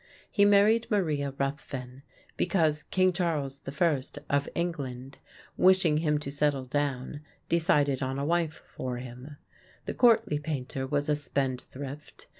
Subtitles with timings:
[0.31, 2.01] He married Maria Ruthven
[2.35, 5.19] because King Charles I, of England,
[5.57, 9.37] wishing him to settle down, decided on a wife for him.
[9.85, 12.25] The courtly painter was a spendthrift.